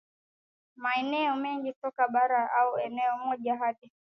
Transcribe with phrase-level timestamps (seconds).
[0.75, 3.91] maeneo mengine toka bara au eneo moja hadi